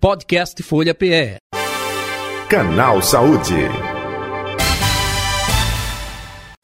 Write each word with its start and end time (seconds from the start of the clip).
Podcast 0.00 0.62
Folha 0.62 0.94
PE. 0.94 1.36
Canal 2.48 3.02
Saúde. 3.02 3.52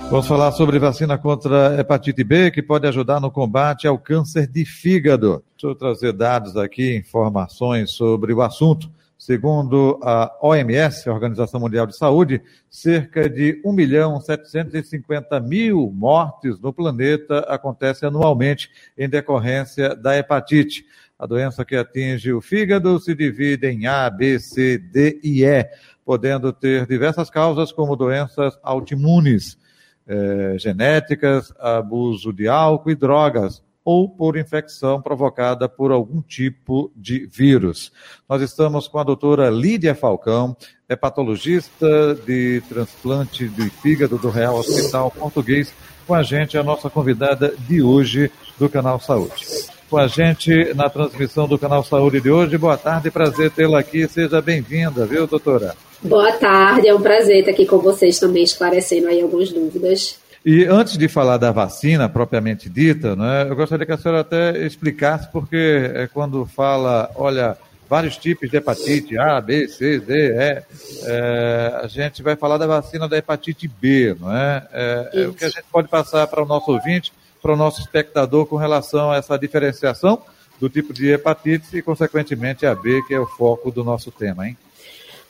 Vamos 0.08 0.26
falar 0.26 0.52
sobre 0.52 0.78
vacina 0.78 1.18
contra 1.18 1.78
hepatite 1.78 2.24
B, 2.24 2.50
que 2.50 2.62
pode 2.62 2.86
ajudar 2.86 3.20
no 3.20 3.30
combate 3.30 3.86
ao 3.86 3.98
câncer 3.98 4.46
de 4.46 4.64
fígado. 4.64 5.44
Deixa 5.52 5.66
eu 5.66 5.74
trazer 5.74 6.14
dados 6.14 6.56
aqui, 6.56 6.96
informações 6.96 7.90
sobre 7.90 8.32
o 8.32 8.40
assunto. 8.40 8.90
Segundo 9.18 9.98
a 10.02 10.34
OMS, 10.42 11.08
a 11.08 11.12
Organização 11.12 11.60
Mundial 11.60 11.86
de 11.86 11.96
Saúde, 11.96 12.40
cerca 12.70 13.28
de 13.28 13.60
1 13.64 13.72
milhão 13.72 14.20
750 14.20 15.40
mil 15.40 15.90
mortes 15.90 16.58
no 16.60 16.72
planeta 16.72 17.40
acontecem 17.40 18.06
anualmente 18.06 18.70
em 18.96 19.08
decorrência 19.08 19.94
da 19.94 20.16
hepatite. 20.16 20.86
A 21.18 21.26
doença 21.26 21.64
que 21.64 21.74
atinge 21.74 22.32
o 22.32 22.40
fígado 22.40 22.98
se 23.00 23.14
divide 23.14 23.66
em 23.66 23.86
A, 23.86 24.10
B, 24.10 24.38
C, 24.38 24.76
D 24.76 25.18
e 25.22 25.44
E, 25.44 25.66
podendo 26.04 26.52
ter 26.52 26.86
diversas 26.86 27.30
causas, 27.30 27.72
como 27.72 27.96
doenças 27.96 28.58
autoimunes, 28.62 29.58
eh, 30.06 30.56
genéticas, 30.58 31.52
abuso 31.58 32.32
de 32.32 32.46
álcool 32.46 32.90
e 32.90 32.94
drogas, 32.94 33.62
ou 33.82 34.08
por 34.08 34.36
infecção 34.36 35.00
provocada 35.00 35.68
por 35.68 35.92
algum 35.92 36.20
tipo 36.20 36.92
de 36.94 37.24
vírus. 37.26 37.92
Nós 38.28 38.42
estamos 38.42 38.86
com 38.88 38.98
a 38.98 39.04
doutora 39.04 39.48
Lídia 39.48 39.94
Falcão, 39.94 40.56
hepatologista 40.88 42.14
de 42.26 42.62
transplante 42.68 43.48
de 43.48 43.70
fígado 43.70 44.18
do 44.18 44.28
Real 44.28 44.56
Hospital 44.56 45.10
Português, 45.12 45.72
com 46.06 46.14
a 46.14 46.22
gente, 46.22 46.58
a 46.58 46.62
nossa 46.62 46.90
convidada 46.90 47.54
de 47.68 47.80
hoje 47.80 48.30
do 48.58 48.68
Canal 48.68 49.00
Saúde. 49.00 49.75
Com 49.88 49.98
a 49.98 50.08
gente 50.08 50.74
na 50.74 50.90
transmissão 50.90 51.46
do 51.46 51.56
Canal 51.58 51.84
Saúde 51.84 52.20
de 52.20 52.28
hoje. 52.28 52.58
Boa 52.58 52.76
tarde, 52.76 53.10
prazer 53.10 53.52
tê-la 53.52 53.78
aqui. 53.78 54.08
Seja 54.08 54.42
bem-vinda, 54.42 55.06
viu, 55.06 55.26
doutora? 55.28 55.76
Boa 56.02 56.32
tarde, 56.32 56.88
é 56.88 56.94
um 56.94 57.00
prazer 57.00 57.38
estar 57.38 57.52
aqui 57.52 57.64
com 57.64 57.78
vocês 57.78 58.18
também, 58.18 58.42
esclarecendo 58.42 59.06
aí 59.06 59.20
algumas 59.20 59.52
dúvidas. 59.52 60.18
E 60.44 60.64
antes 60.64 60.98
de 60.98 61.08
falar 61.08 61.38
da 61.38 61.50
vacina 61.50 62.08
propriamente 62.08 62.68
dita, 62.68 63.16
né, 63.16 63.46
eu 63.48 63.56
gostaria 63.56 63.86
que 63.86 63.92
a 63.92 63.98
senhora 63.98 64.20
até 64.20 64.58
explicasse, 64.64 65.28
porque 65.32 65.90
é 65.94 66.06
quando 66.06 66.46
fala, 66.46 67.10
olha, 67.14 67.56
vários 67.88 68.16
tipos 68.16 68.50
de 68.50 68.56
hepatite, 68.56 69.18
A, 69.18 69.40
B, 69.40 69.68
C, 69.68 69.98
D, 69.98 70.14
E, 70.14 70.62
é, 71.04 71.80
a 71.82 71.86
gente 71.86 72.22
vai 72.22 72.36
falar 72.36 72.58
da 72.58 72.66
vacina 72.66 73.08
da 73.08 73.16
hepatite 73.16 73.68
B, 73.68 74.16
não 74.20 74.36
é? 74.36 74.66
é, 74.72 75.10
é 75.14 75.26
o 75.26 75.32
que 75.32 75.44
a 75.44 75.48
gente 75.48 75.64
pode 75.70 75.88
passar 75.88 76.26
para 76.26 76.42
o 76.42 76.46
nosso 76.46 76.70
ouvinte, 76.72 77.12
para 77.46 77.54
o 77.54 77.56
nosso 77.56 77.80
espectador 77.80 78.44
com 78.46 78.56
relação 78.56 79.12
a 79.12 79.18
essa 79.18 79.38
diferenciação 79.38 80.20
do 80.58 80.68
tipo 80.68 80.92
de 80.92 81.12
hepatite 81.12 81.76
e, 81.76 81.82
consequentemente, 81.82 82.66
a 82.66 82.74
B, 82.74 83.00
que 83.06 83.14
é 83.14 83.20
o 83.20 83.26
foco 83.26 83.70
do 83.70 83.84
nosso 83.84 84.10
tema, 84.10 84.48
hein? 84.48 84.56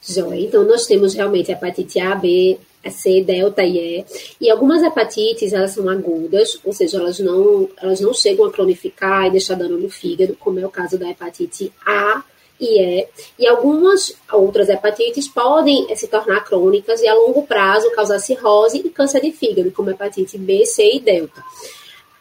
Joia. 0.01 0.41
Então, 0.41 0.65
nós 0.65 0.87
temos 0.87 1.13
realmente 1.13 1.53
a 1.53 1.55
hepatite 1.55 2.01
A, 2.01 2.15
B, 2.15 2.59
C, 2.89 3.21
delta 3.23 3.63
e 3.63 3.77
E. 3.77 4.05
E 4.41 4.51
algumas 4.51 4.83
hepatites, 4.83 5.53
elas 5.53 5.73
são 5.73 5.91
agudas, 5.91 6.59
ou 6.65 6.73
seja, 6.73 6.97
elas 6.97 7.19
não, 7.19 7.69
elas 7.83 8.01
não 8.01 8.15
chegam 8.15 8.47
a 8.47 8.51
cronificar 8.51 9.27
e 9.27 9.33
deixar 9.33 9.55
dano 9.55 9.77
no 9.77 9.91
fígado, 9.91 10.35
como 10.37 10.59
é 10.59 10.65
o 10.65 10.71
caso 10.71 10.97
da 10.97 11.11
hepatite 11.11 11.71
A 11.85 12.25
e 12.59 12.81
E. 12.81 13.09
E 13.39 13.47
algumas 13.47 14.17
outras 14.33 14.71
hepatites 14.71 15.29
podem 15.29 15.95
se 15.95 16.09
tornar 16.09 16.45
crônicas 16.45 17.03
e 17.03 17.09
a 17.09 17.13
longo 17.13 17.43
prazo 17.43 17.91
causar 17.91 18.21
cirrose 18.21 18.79
e 18.79 18.89
câncer 18.89 19.21
de 19.21 19.33
fígado, 19.33 19.71
como 19.71 19.91
hepatite 19.91 20.39
B, 20.39 20.65
C 20.65 20.95
e 20.95 21.01
delta. 21.01 21.45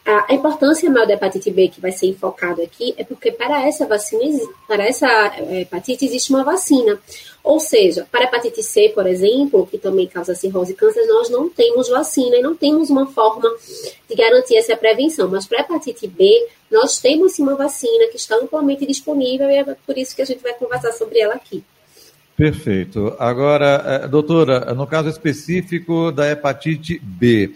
A 0.06 0.32
importância 0.32 0.88
maior 0.88 1.04
da 1.04 1.14
hepatite 1.14 1.50
B 1.50 1.66
que 1.66 1.80
vai 1.80 1.90
ser 1.90 2.06
enfocado 2.06 2.62
aqui 2.62 2.94
é 2.96 3.02
porque 3.02 3.32
para 3.32 3.66
essa 3.66 3.86
vacina, 3.86 4.40
para 4.68 4.86
essa 4.86 5.08
hepatite 5.50 6.04
existe 6.04 6.30
uma 6.30 6.44
vacina. 6.44 6.96
Ou 7.42 7.58
seja, 7.58 8.06
para 8.10 8.20
a 8.20 8.28
hepatite 8.28 8.62
C, 8.62 8.88
por 8.94 9.04
exemplo, 9.04 9.66
que 9.66 9.78
também 9.78 10.06
causa 10.06 10.32
cirrose 10.32 10.72
e 10.72 10.76
câncer, 10.76 11.04
nós 11.06 11.28
não 11.28 11.48
temos 11.48 11.88
vacina 11.88 12.36
e 12.36 12.42
não 12.42 12.54
temos 12.54 12.88
uma 12.88 13.06
forma 13.06 13.52
de 14.08 14.14
garantir 14.14 14.56
essa 14.56 14.76
prevenção. 14.76 15.28
Mas 15.28 15.44
para 15.44 15.58
a 15.58 15.62
hepatite 15.62 16.06
B, 16.06 16.46
nós 16.70 17.00
temos 17.00 17.32
sim 17.32 17.42
uma 17.42 17.56
vacina 17.56 18.06
que 18.06 18.16
está 18.16 18.36
amplamente 18.36 18.86
disponível 18.86 19.50
e 19.50 19.56
é 19.56 19.64
por 19.64 19.98
isso 19.98 20.14
que 20.14 20.22
a 20.22 20.26
gente 20.26 20.40
vai 20.40 20.54
conversar 20.54 20.92
sobre 20.92 21.18
ela 21.18 21.34
aqui. 21.34 21.64
Perfeito. 22.36 23.16
Agora, 23.18 24.06
doutora, 24.06 24.72
no 24.72 24.86
caso 24.86 25.08
específico 25.08 26.12
da 26.12 26.30
hepatite 26.30 27.00
B, 27.02 27.54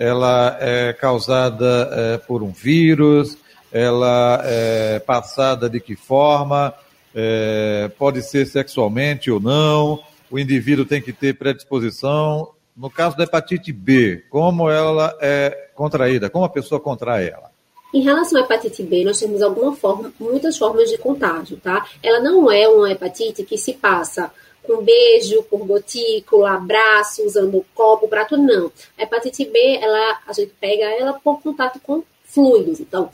ela 0.00 0.56
é 0.58 0.94
causada 0.94 1.90
é, 1.92 2.16
por 2.16 2.42
um 2.42 2.50
vírus, 2.50 3.36
ela 3.70 4.40
é 4.44 4.98
passada 4.98 5.68
de 5.68 5.78
que 5.78 5.94
forma, 5.94 6.72
é, 7.14 7.90
pode 7.98 8.22
ser 8.22 8.46
sexualmente 8.46 9.30
ou 9.30 9.38
não, 9.38 10.02
o 10.30 10.38
indivíduo 10.38 10.86
tem 10.86 11.02
que 11.02 11.12
ter 11.12 11.36
predisposição. 11.36 12.48
No 12.74 12.88
caso 12.88 13.14
da 13.14 13.24
hepatite 13.24 13.72
B, 13.72 14.24
como 14.30 14.70
ela 14.70 15.14
é 15.20 15.68
contraída, 15.74 16.30
como 16.30 16.46
a 16.46 16.48
pessoa 16.48 16.80
contrai 16.80 17.28
ela? 17.28 17.50
Em 17.92 18.00
relação 18.00 18.40
à 18.40 18.44
hepatite 18.44 18.82
B, 18.82 19.04
nós 19.04 19.20
temos 19.20 19.42
alguma 19.42 19.76
forma, 19.76 20.10
muitas 20.18 20.56
formas 20.56 20.88
de 20.88 20.96
contágio, 20.96 21.58
tá? 21.58 21.84
Ela 22.02 22.20
não 22.20 22.50
é 22.50 22.66
uma 22.66 22.90
hepatite 22.90 23.44
que 23.44 23.58
se 23.58 23.74
passa 23.74 24.30
com 24.62 24.82
beijo, 24.82 25.42
por 25.44 25.66
gotícula, 25.66 26.52
abraço, 26.52 27.24
usando 27.24 27.64
copo, 27.74 28.08
prato, 28.08 28.36
não. 28.36 28.70
A 28.96 29.02
hepatite 29.02 29.44
B, 29.44 29.78
ela, 29.80 30.20
a 30.26 30.32
gente 30.32 30.52
pega 30.60 30.84
ela 30.84 31.14
por 31.14 31.40
contato 31.42 31.80
com 31.80 32.02
fluidos. 32.24 32.80
Então, 32.80 33.10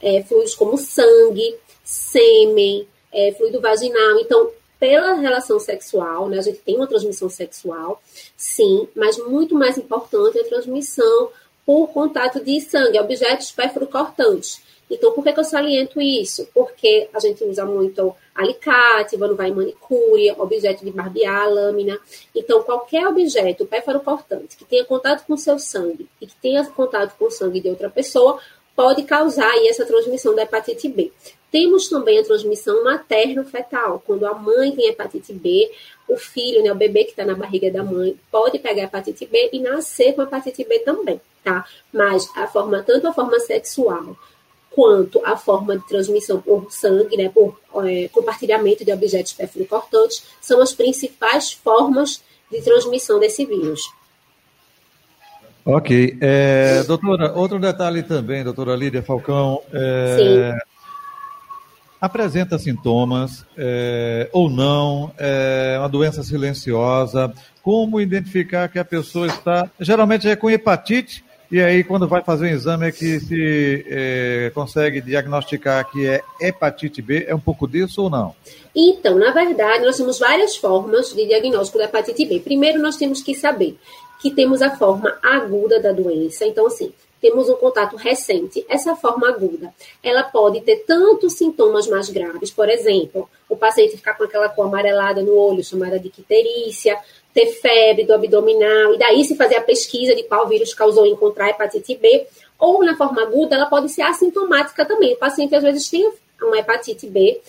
é, 0.00 0.22
fluidos 0.22 0.54
como 0.54 0.76
sangue, 0.78 1.56
sêmen, 1.84 2.86
é, 3.12 3.32
fluido 3.32 3.60
vaginal. 3.60 4.20
Então, 4.20 4.50
pela 4.78 5.14
relação 5.14 5.60
sexual, 5.60 6.28
né, 6.28 6.38
a 6.38 6.42
gente 6.42 6.58
tem 6.58 6.76
uma 6.76 6.86
transmissão 6.86 7.28
sexual, 7.28 8.00
sim, 8.36 8.88
mas 8.96 9.18
muito 9.18 9.54
mais 9.54 9.76
importante 9.76 10.38
é 10.38 10.40
a 10.40 10.48
transmissão 10.48 11.30
por 11.66 11.88
contato 11.88 12.42
de 12.42 12.60
sangue, 12.62 12.98
objetos 12.98 13.52
perfuro-cortantes. 13.52 14.62
Então, 14.90 15.12
por 15.12 15.22
que, 15.22 15.32
que 15.32 15.38
eu 15.38 15.44
saliento 15.44 16.00
isso? 16.00 16.48
Porque 16.52 17.08
a 17.14 17.20
gente 17.20 17.44
usa 17.44 17.64
muito 17.64 18.14
alicate, 18.34 19.16
quando 19.16 19.36
vai 19.36 19.50
em 19.50 19.54
manicure, 19.54 20.34
objeto 20.36 20.84
de 20.84 20.90
barbear, 20.90 21.48
lâmina. 21.48 21.98
Então, 22.34 22.62
qualquer 22.62 23.06
objeto 23.06 23.68
cortante 24.04 24.56
que 24.56 24.64
tenha 24.64 24.84
contato 24.84 25.24
com 25.26 25.36
seu 25.36 25.58
sangue 25.58 26.08
e 26.20 26.26
que 26.26 26.34
tenha 26.36 26.64
contato 26.66 27.16
com 27.16 27.26
o 27.26 27.30
sangue 27.30 27.60
de 27.60 27.68
outra 27.68 27.88
pessoa 27.88 28.40
pode 28.74 29.02
causar 29.04 29.50
aí 29.50 29.68
essa 29.68 29.84
transmissão 29.84 30.34
da 30.34 30.42
hepatite 30.42 30.88
B. 30.88 31.12
Temos 31.50 31.88
também 31.88 32.18
a 32.18 32.24
transmissão 32.24 32.84
materno-fetal, 32.84 34.02
quando 34.06 34.24
a 34.24 34.34
mãe 34.34 34.72
tem 34.72 34.88
hepatite 34.88 35.32
B, 35.32 35.70
o 36.08 36.16
filho, 36.16 36.62
né, 36.62 36.72
o 36.72 36.76
bebê 36.76 37.04
que 37.04 37.10
está 37.10 37.24
na 37.24 37.34
barriga 37.34 37.70
da 37.70 37.82
mãe, 37.82 38.16
pode 38.30 38.58
pegar 38.58 38.84
hepatite 38.84 39.26
B 39.26 39.50
e 39.52 39.58
nascer 39.58 40.14
com 40.14 40.22
hepatite 40.22 40.64
B 40.64 40.78
também, 40.80 41.20
tá? 41.44 41.66
Mas 41.92 42.28
a 42.36 42.46
forma, 42.46 42.82
tanto 42.82 43.08
a 43.08 43.12
forma 43.12 43.38
sexual 43.40 44.16
quanto 44.70 45.20
a 45.24 45.36
forma 45.36 45.76
de 45.76 45.86
transmissão 45.86 46.40
por 46.40 46.70
sangue, 46.70 47.16
né, 47.16 47.28
por 47.28 47.60
é, 47.84 48.08
compartilhamento 48.08 48.84
de 48.84 48.92
objetos 48.92 49.32
perfluocortantes, 49.32 50.24
são 50.40 50.60
as 50.62 50.72
principais 50.72 51.52
formas 51.52 52.22
de 52.50 52.62
transmissão 52.62 53.18
desse 53.18 53.44
vírus. 53.44 53.82
Ok. 55.64 56.16
É, 56.20 56.82
doutora, 56.84 57.32
outro 57.32 57.58
detalhe 57.58 58.02
também, 58.02 58.42
doutora 58.42 58.74
Lídia 58.74 59.02
Falcão. 59.02 59.62
É, 59.72 60.16
Sim. 60.18 60.70
Apresenta 62.00 62.58
sintomas 62.58 63.44
é, 63.58 64.30
ou 64.32 64.48
não, 64.48 65.12
é 65.18 65.76
uma 65.78 65.88
doença 65.88 66.22
silenciosa. 66.22 67.30
Como 67.62 68.00
identificar 68.00 68.68
que 68.68 68.78
a 68.78 68.84
pessoa 68.84 69.26
está. 69.26 69.70
Geralmente 69.78 70.26
é 70.26 70.34
com 70.34 70.50
hepatite, 70.50 71.22
e 71.50 71.60
aí, 71.60 71.82
quando 71.82 72.06
vai 72.06 72.22
fazer 72.22 72.44
o 72.44 72.48
exame, 72.48 72.86
é 72.86 72.92
que 72.92 73.18
se 73.18 73.84
é, 73.88 74.52
consegue 74.54 75.00
diagnosticar 75.00 75.90
que 75.90 76.06
é 76.06 76.22
hepatite 76.40 77.02
B. 77.02 77.24
É 77.26 77.34
um 77.34 77.40
pouco 77.40 77.66
disso 77.66 78.04
ou 78.04 78.10
não? 78.10 78.36
Então, 78.74 79.18
na 79.18 79.32
verdade, 79.32 79.84
nós 79.84 79.96
temos 79.96 80.20
várias 80.20 80.56
formas 80.56 81.12
de 81.12 81.26
diagnóstico 81.26 81.78
da 81.78 81.86
hepatite 81.86 82.24
B. 82.24 82.38
Primeiro, 82.38 82.80
nós 82.80 82.96
temos 82.96 83.20
que 83.20 83.34
saber 83.34 83.76
que 84.22 84.30
temos 84.30 84.62
a 84.62 84.76
forma 84.76 85.18
aguda 85.20 85.80
da 85.80 85.90
doença. 85.90 86.46
Então, 86.46 86.68
assim, 86.68 86.92
temos 87.20 87.48
um 87.48 87.54
contato 87.54 87.96
recente. 87.96 88.64
Essa 88.68 88.96
forma 88.96 89.28
aguda, 89.28 89.72
ela 90.02 90.22
pode 90.22 90.60
ter 90.62 90.84
tantos 90.86 91.34
sintomas 91.34 91.86
mais 91.86 92.08
graves, 92.08 92.50
por 92.50 92.68
exemplo, 92.68 93.28
o 93.48 93.56
paciente 93.56 93.96
ficar 93.96 94.14
com 94.14 94.24
aquela 94.24 94.48
cor 94.48 94.66
amarelada 94.66 95.22
no 95.22 95.36
olho, 95.36 95.62
chamada 95.62 95.98
de 95.98 96.08
quiterícia, 96.08 96.96
ter 97.34 97.46
febre 97.46 98.04
do 98.04 98.14
abdominal, 98.14 98.94
e 98.94 98.98
daí 98.98 99.24
se 99.24 99.36
fazer 99.36 99.56
a 99.56 99.62
pesquisa 99.62 100.14
de 100.14 100.22
qual 100.24 100.48
vírus 100.48 100.74
causou 100.74 101.06
encontrar 101.06 101.50
hepatite 101.50 101.94
B, 101.96 102.26
ou 102.58 102.84
na 102.84 102.96
forma 102.96 103.22
aguda, 103.22 103.54
ela 103.54 103.66
pode 103.66 103.88
ser 103.88 104.02
assintomática 104.02 104.84
também. 104.84 105.14
O 105.14 105.18
paciente 105.18 105.54
às 105.54 105.62
vezes 105.62 105.88
tem 105.88 106.10
uma 106.42 106.58
hepatite 106.58 107.06
B 107.06 107.40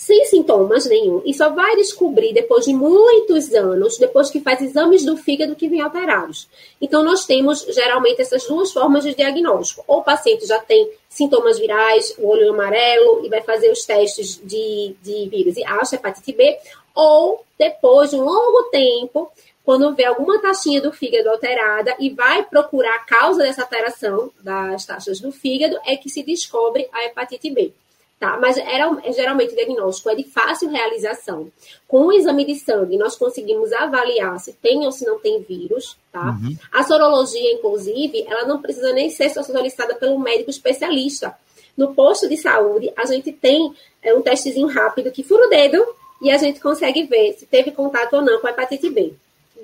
sem 0.00 0.24
sintomas 0.24 0.86
nenhum 0.86 1.20
e 1.26 1.34
só 1.34 1.50
vai 1.50 1.76
descobrir 1.76 2.32
depois 2.32 2.64
de 2.64 2.72
muitos 2.72 3.52
anos, 3.52 3.98
depois 3.98 4.30
que 4.30 4.40
faz 4.40 4.62
exames 4.62 5.04
do 5.04 5.14
fígado 5.14 5.54
que 5.54 5.68
vêm 5.68 5.82
alterados. 5.82 6.48
Então, 6.80 7.04
nós 7.04 7.26
temos 7.26 7.66
geralmente 7.68 8.22
essas 8.22 8.46
duas 8.46 8.72
formas 8.72 9.04
de 9.04 9.14
diagnóstico. 9.14 9.84
Ou 9.86 9.98
o 9.98 10.02
paciente 10.02 10.46
já 10.46 10.58
tem 10.58 10.90
sintomas 11.06 11.58
virais, 11.58 12.14
o 12.16 12.28
olho 12.28 12.48
amarelo, 12.48 13.26
e 13.26 13.28
vai 13.28 13.42
fazer 13.42 13.70
os 13.70 13.84
testes 13.84 14.40
de, 14.42 14.94
de 15.02 15.28
vírus 15.28 15.58
e 15.58 15.64
acha 15.64 15.96
hepatite 15.96 16.32
B, 16.32 16.56
ou 16.94 17.44
depois 17.58 18.08
de 18.08 18.16
um 18.16 18.24
longo 18.24 18.70
tempo, 18.70 19.30
quando 19.62 19.94
vê 19.94 20.06
alguma 20.06 20.40
taxinha 20.40 20.80
do 20.80 20.90
fígado 20.92 21.28
alterada 21.28 21.94
e 22.00 22.08
vai 22.08 22.42
procurar 22.42 22.94
a 22.94 23.04
causa 23.04 23.42
dessa 23.42 23.60
alteração 23.60 24.32
das 24.40 24.86
taxas 24.86 25.20
do 25.20 25.30
fígado, 25.30 25.78
é 25.84 25.94
que 25.94 26.08
se 26.08 26.22
descobre 26.22 26.88
a 26.90 27.04
hepatite 27.04 27.50
B 27.50 27.74
tá? 28.20 28.38
Mas 28.38 28.58
era, 28.58 28.94
geralmente 29.12 29.54
o 29.54 29.56
diagnóstico 29.56 30.10
é 30.10 30.14
de 30.14 30.24
fácil 30.24 30.68
realização. 30.68 31.50
Com 31.88 32.06
o 32.06 32.12
exame 32.12 32.44
de 32.44 32.54
sangue, 32.56 32.98
nós 32.98 33.16
conseguimos 33.16 33.72
avaliar 33.72 34.38
se 34.38 34.52
tem 34.52 34.84
ou 34.84 34.92
se 34.92 35.06
não 35.06 35.18
tem 35.18 35.40
vírus, 35.40 35.96
tá? 36.12 36.26
Uhum. 36.26 36.54
A 36.70 36.82
sorologia, 36.82 37.52
inclusive, 37.54 38.26
ela 38.28 38.44
não 38.44 38.60
precisa 38.60 38.92
nem 38.92 39.08
ser 39.08 39.30
solicitada 39.30 39.94
pelo 39.94 40.20
médico 40.20 40.50
especialista. 40.50 41.34
No 41.76 41.94
posto 41.94 42.28
de 42.28 42.36
saúde, 42.36 42.92
a 42.94 43.06
gente 43.06 43.32
tem 43.32 43.74
é, 44.02 44.14
um 44.14 44.20
testezinho 44.20 44.68
rápido 44.68 45.10
que 45.10 45.24
fura 45.24 45.46
o 45.46 45.50
dedo 45.50 45.82
e 46.20 46.30
a 46.30 46.36
gente 46.36 46.60
consegue 46.60 47.04
ver 47.04 47.32
se 47.38 47.46
teve 47.46 47.70
contato 47.70 48.14
ou 48.16 48.22
não 48.22 48.38
com 48.38 48.46
a 48.46 48.50
hepatite 48.50 48.90
B. 48.90 49.14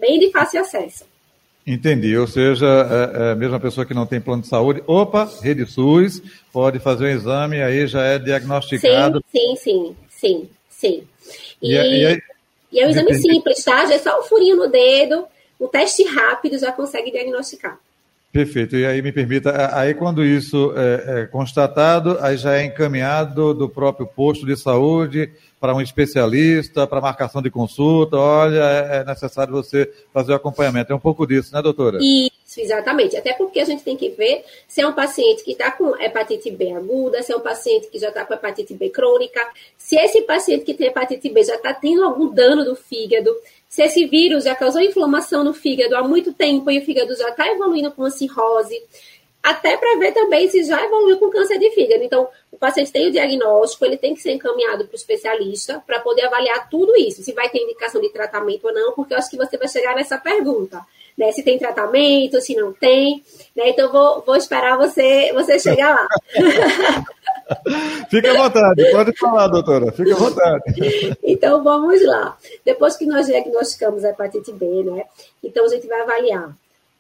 Bem 0.00 0.19
de 0.19 0.31
fácil 0.31 0.62
acesso. 0.62 1.05
Entendi. 1.67 2.17
Ou 2.17 2.27
seja, 2.27 2.67
é, 2.67 3.33
é, 3.33 3.35
mesmo 3.35 3.57
a 3.57 3.61
pessoa 3.61 3.85
que 3.85 3.93
não 3.93 4.07
tem 4.07 4.21
plano 4.21 4.43
de 4.43 4.49
saúde, 4.49 4.83
opa, 4.87 5.29
rede 5.43 5.67
SUS, 5.67 6.23
pode 6.53 6.79
fazer 6.79 7.07
um 7.07 7.09
exame, 7.09 7.61
aí 7.61 7.87
já 7.89 8.05
é 8.05 8.19
diagnosticado. 8.19 9.23
Sim, 9.35 9.57
sim, 9.57 9.97
sim, 10.09 10.49
sim. 10.69 11.03
E, 11.61 11.73
e, 11.73 11.77
é, 11.77 12.15
e, 12.15 12.23
e 12.73 12.81
é 12.81 12.87
um 12.87 12.91
exame 12.91 13.11
entendi. 13.11 13.33
simples, 13.33 13.65
tá? 13.65 13.85
Já 13.85 13.95
é 13.95 13.99
só 13.99 14.21
um 14.21 14.23
furinho 14.23 14.57
no 14.57 14.69
dedo, 14.69 15.27
um 15.61 15.67
teste 15.67 16.05
rápido 16.05 16.57
já 16.57 16.71
consegue 16.71 17.11
diagnosticar. 17.11 17.79
Perfeito. 18.31 18.77
E 18.77 18.85
aí 18.85 19.01
me 19.01 19.12
permita, 19.12 19.75
aí 19.75 19.95
quando 19.95 20.25
isso 20.25 20.73
é, 20.77 21.23
é, 21.23 21.27
constatado, 21.27 22.19
aí 22.21 22.37
já 22.37 22.55
é 22.55 22.65
encaminhado 22.65 23.55
do 23.55 23.69
próprio 23.69 24.07
posto 24.07 24.45
de 24.45 24.57
saúde 24.57 25.33
para 25.58 25.75
um 25.75 25.81
especialista, 25.81 26.87
para 26.87 27.00
marcação 27.00 27.41
de 27.41 27.50
consulta, 27.50 28.17
olha, 28.17 28.62
é, 28.62 28.97
é 28.99 29.05
necessário 29.05 29.53
você 29.53 29.91
fazer 30.12 30.32
o 30.32 30.37
acompanhamento. 30.37 30.93
É 30.93 30.97
um 30.97 31.00
pouco 31.00 31.26
disso, 31.26 31.55
né, 31.55 31.62
doutora? 31.62 31.99
Isso, 32.00 32.61
exatamente. 32.61 33.17
Até 33.17 33.32
porque 33.32 33.61
a 33.61 33.64
gente 33.64 33.82
tem 33.82 33.97
que 33.97 34.11
ver 34.11 34.44
se 34.69 34.82
é 34.82 34.87
um 34.87 34.93
paciente 34.93 35.43
que 35.43 35.53
está 35.53 35.70
com 35.70 35.97
hepatite 36.00 36.50
B 36.50 36.73
aguda, 36.73 37.23
se 37.23 37.32
é 37.32 37.37
um 37.37 37.41
paciente 37.41 37.88
que 37.88 37.99
já 37.99 38.08
está 38.08 38.25
com 38.25 38.35
hepatite 38.35 38.75
B 38.75 38.91
crônica, 38.91 39.41
se 39.79 39.97
esse 39.97 40.23
paciente 40.23 40.64
que 40.64 40.75
tem 40.75 40.88
hepatite 40.88 41.29
B 41.31 41.43
já 41.43 41.55
está 41.55 41.73
tendo 41.73 42.05
algum 42.05 42.29
dano 42.29 42.64
do 42.64 42.76
fígado, 42.76 43.35
se 43.69 43.82
esse 43.82 44.06
vírus 44.06 44.44
já 44.44 44.55
causou 44.55 44.81
inflamação 44.82 45.43
no 45.43 45.55
fígado 45.55 45.97
há 45.97 46.02
muito 46.02 46.32
tempo 46.32 46.70
e 46.70 46.79
o 46.79 46.85
fígado 46.85 47.17
já 47.17 47.31
está 47.31 47.49
evoluindo 47.49 47.91
com 47.91 48.05
a 48.05 48.11
cirrose 48.11 48.81
até 49.47 49.77
para 49.77 49.97
ver 49.97 50.11
também 50.11 50.49
se 50.51 50.65
já 50.65 50.85
evoluiu 50.85 51.21
com 51.21 51.31
câncer 51.31 51.57
de 51.57 51.71
fígado. 51.71 52.03
Então, 52.03 52.27
o 52.51 52.57
paciente 52.57 52.91
tem 52.91 53.07
o 53.07 53.13
diagnóstico, 53.13 53.85
ele 53.85 53.97
tem 53.97 54.13
que 54.13 54.21
ser 54.21 54.33
encaminhado 54.33 54.85
para 54.85 54.93
o 54.93 54.97
especialista 54.97 55.81
para 55.87 56.01
poder 56.01 56.27
avaliar 56.27 56.69
tudo 56.69 56.97
isso, 56.97 57.23
se 57.23 57.33
vai 57.33 57.49
ter 57.49 57.63
indicação 57.63 58.01
de 58.01 58.09
tratamento 58.09 58.67
ou 58.67 58.75
não, 58.75 58.93
porque 58.93 59.15
eu 59.15 59.19
acho 59.19 59.31
que 59.31 59.37
você 59.37 59.57
vai 59.57 59.69
chegar 59.69 59.95
nessa 59.95 60.19
pergunta, 60.19 60.81
né? 61.17 61.31
Se 61.31 61.45
tem 61.45 61.61
tratamento, 61.61 62.41
se 62.41 62.57
não 62.57 62.73
tem, 62.73 63.23
né? 63.55 63.69
Então, 63.69 63.93
vou, 63.93 64.21
vou 64.23 64.35
esperar 64.35 64.77
você, 64.77 65.33
você 65.33 65.61
chegar 65.61 65.95
lá. 65.95 66.09
Fique 68.11 68.27
à 68.27 68.35
vontade, 68.35 68.91
pode 68.91 69.17
falar, 69.17 69.47
doutora, 69.47 69.93
fique 69.93 70.11
à 70.11 70.17
vontade. 70.17 71.17
Então, 71.23 71.63
vamos 71.63 72.05
lá. 72.05 72.37
Depois 72.65 72.97
que 72.97 73.07
nós 73.07 73.27
diagnosticamos 73.27 74.05
a 74.05 74.11
hepatite 74.11 74.53
B, 74.53 74.83
né? 74.83 75.05
Então, 75.45 75.65
a 75.65 75.69
gente 75.69 75.87
vai 75.87 76.01
avaliar 76.01 76.53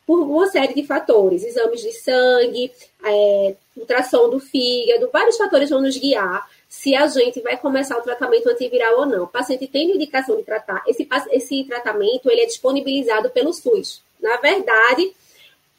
por 0.06 0.20
uma 0.20 0.46
série 0.46 0.72
de 0.72 0.86
fatores, 0.86 1.44
exames 1.44 1.80
de 1.80 1.92
sangue, 1.92 2.70
é, 3.04 3.56
ultrassom 3.76 4.30
do 4.30 4.38
fígado, 4.38 5.10
vários 5.12 5.36
fatores 5.36 5.68
vão 5.68 5.82
nos 5.82 5.96
guiar 5.98 6.48
se 6.68 6.94
a 6.94 7.06
gente 7.08 7.40
vai 7.40 7.56
começar 7.56 7.98
o 7.98 8.02
tratamento 8.02 8.48
antiviral 8.48 9.00
ou 9.00 9.06
não. 9.06 9.24
O 9.24 9.28
paciente 9.28 9.66
tem 9.66 9.90
indicação 9.90 10.36
de 10.36 10.44
tratar, 10.44 10.82
esse, 10.86 11.08
esse 11.30 11.64
tratamento 11.64 12.30
ele 12.30 12.42
é 12.42 12.46
disponibilizado 12.46 13.30
pelo 13.30 13.52
SUS. 13.52 14.00
Na 14.20 14.36
verdade, 14.36 15.12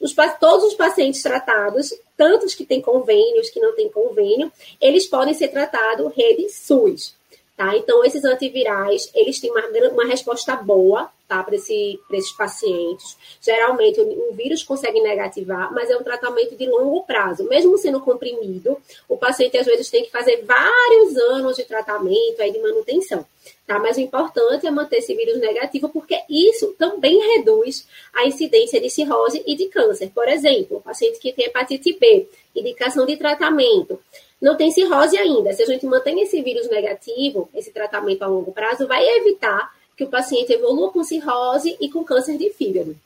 os, 0.00 0.14
todos 0.38 0.64
os 0.64 0.74
pacientes 0.74 1.22
tratados, 1.22 1.92
tanto 2.16 2.46
os 2.46 2.54
que 2.54 2.64
têm 2.64 2.80
convênio, 2.80 3.40
os 3.40 3.50
que 3.50 3.60
não 3.60 3.74
têm 3.74 3.88
convênio, 3.88 4.52
eles 4.80 5.06
podem 5.06 5.34
ser 5.34 5.48
tratados 5.48 6.12
rede 6.14 6.48
SUS. 6.50 7.17
Tá? 7.58 7.76
Então, 7.76 8.04
esses 8.04 8.24
antivirais, 8.24 9.10
eles 9.12 9.40
têm 9.40 9.50
uma, 9.50 9.66
uma 9.90 10.06
resposta 10.06 10.54
boa 10.54 11.10
tá? 11.26 11.42
para 11.42 11.56
esse, 11.56 11.98
esses 12.12 12.30
pacientes. 12.30 13.16
Geralmente, 13.40 14.00
o, 14.00 14.30
o, 14.30 14.32
vírus 14.32 14.62
consegue 14.62 15.00
negativar, 15.00 15.74
mas 15.74 15.90
é 15.90 15.96
um 15.96 16.04
tratamento 16.04 16.54
de 16.54 16.68
longo 16.68 17.02
prazo. 17.02 17.42
Mesmo 17.48 17.76
sendo 17.76 18.00
comprimido, 18.00 18.80
o 19.08 19.16
paciente, 19.16 19.58
às 19.58 19.66
vezes, 19.66 19.90
tem 19.90 20.04
que 20.04 20.10
fazer 20.12 20.44
vários 20.44 21.16
anos 21.16 21.56
de 21.56 21.64
tratamento, 21.64 22.40
aí, 22.40 22.52
de 22.52 22.60
manutenção. 22.60 23.26
Tá? 23.66 23.76
Mas 23.80 23.96
o 23.96 24.00
importante 24.02 24.64
é 24.64 24.70
manter 24.70 24.98
esse 24.98 25.12
vírus 25.12 25.40
negativo, 25.40 25.88
porque 25.88 26.16
isso 26.30 26.76
também 26.78 27.18
reduz 27.18 27.88
a 28.14 28.24
incidência 28.24 28.80
de 28.80 28.88
cirrose 28.88 29.42
e 29.44 29.56
de 29.56 29.66
câncer. 29.66 30.12
Por 30.14 30.28
exemplo, 30.28 30.76
o 30.76 30.80
paciente 30.80 31.18
que 31.18 31.32
tem 31.32 31.46
hepatite 31.46 31.92
B, 31.98 32.28
indicação 32.54 33.04
de 33.04 33.16
tratamento, 33.16 33.98
não 34.40 34.56
tem 34.56 34.70
cirrose 34.70 35.16
ainda. 35.16 35.52
Se 35.52 35.62
a 35.62 35.66
gente 35.66 35.84
mantém 35.86 36.20
esse 36.22 36.40
vírus 36.42 36.68
negativo, 36.68 37.48
esse 37.54 37.72
tratamento 37.72 38.22
a 38.22 38.26
longo 38.26 38.52
prazo, 38.52 38.86
vai 38.86 39.04
evitar 39.18 39.72
que 39.96 40.04
o 40.04 40.08
paciente 40.08 40.52
evolua 40.52 40.92
com 40.92 41.02
cirrose 41.02 41.76
e 41.80 41.90
com 41.90 42.04
câncer 42.04 42.38
de 42.38 42.50
fígado. 42.50 42.96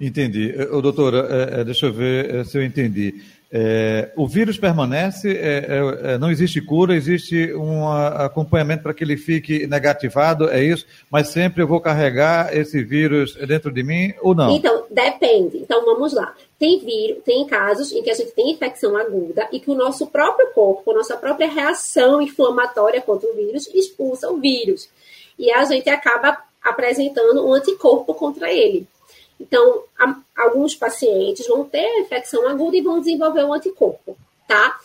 Entendi. 0.00 0.54
Ô, 0.72 0.80
doutora, 0.80 1.28
é, 1.30 1.60
é, 1.60 1.64
deixa 1.64 1.86
eu 1.86 1.92
ver 1.92 2.34
é, 2.34 2.44
se 2.44 2.58
eu 2.58 2.64
entendi. 2.64 3.22
É, 3.56 4.10
o 4.16 4.26
vírus 4.26 4.58
permanece, 4.58 5.30
é, 5.30 6.14
é, 6.14 6.18
não 6.18 6.28
existe 6.28 6.60
cura, 6.60 6.96
existe 6.96 7.54
um 7.54 7.88
acompanhamento 7.88 8.82
para 8.82 8.92
que 8.92 9.04
ele 9.04 9.16
fique 9.16 9.64
negativado, 9.68 10.50
é 10.50 10.60
isso? 10.60 10.84
Mas 11.08 11.28
sempre 11.28 11.62
eu 11.62 11.68
vou 11.68 11.80
carregar 11.80 12.52
esse 12.52 12.82
vírus 12.82 13.36
dentro 13.46 13.70
de 13.70 13.84
mim 13.84 14.12
ou 14.20 14.34
não? 14.34 14.50
Então, 14.50 14.86
depende. 14.90 15.58
Então, 15.58 15.84
vamos 15.84 16.12
lá. 16.12 16.34
Tem 16.58 16.80
vírus, 16.80 17.22
tem 17.24 17.46
casos 17.46 17.92
em 17.92 18.02
que 18.02 18.10
a 18.10 18.14
gente 18.14 18.32
tem 18.32 18.50
infecção 18.50 18.96
aguda 18.96 19.48
e 19.52 19.60
que 19.60 19.70
o 19.70 19.76
nosso 19.76 20.08
próprio 20.08 20.48
corpo, 20.52 20.90
a 20.90 20.94
nossa 20.94 21.16
própria 21.16 21.48
reação 21.48 22.20
inflamatória 22.20 23.00
contra 23.00 23.30
o 23.30 23.36
vírus, 23.36 23.68
expulsa 23.72 24.28
o 24.32 24.40
vírus. 24.40 24.88
E 25.38 25.52
a 25.52 25.64
gente 25.64 25.88
acaba 25.88 26.38
apresentando 26.60 27.46
um 27.46 27.54
anticorpo 27.54 28.14
contra 28.14 28.52
ele. 28.52 28.84
Então, 29.46 29.82
a, 29.98 30.16
alguns 30.36 30.74
pacientes 30.74 31.46
vão 31.46 31.64
ter 31.64 32.00
infecção 32.00 32.48
aguda 32.48 32.76
e 32.76 32.80
vão 32.80 32.98
desenvolver 32.98 33.44
um 33.44 33.52
anticorpo, 33.52 34.16
tá? 34.48 34.78